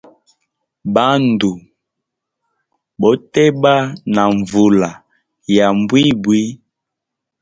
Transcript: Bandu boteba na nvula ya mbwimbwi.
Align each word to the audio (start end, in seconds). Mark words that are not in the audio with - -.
Bandu 0.93 1.51
boteba 3.01 3.73
na 4.13 4.23
nvula 4.37 4.89
ya 5.55 5.67
mbwimbwi. 5.79 6.41